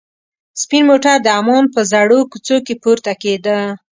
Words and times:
سپین 0.61 0.83
موټر 0.89 1.15
د 1.21 1.27
عمان 1.39 1.63
په 1.73 1.81
زړو 1.91 2.19
کوڅو 2.31 2.57
کې 2.65 2.73
پورته 2.83 3.13
کېده. 3.21 3.59